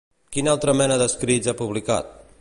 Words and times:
Quina 0.35 0.53
altra 0.57 0.73
mena 0.79 0.97
d'escrits 1.03 1.53
ha 1.53 1.57
publicat? 1.63 2.13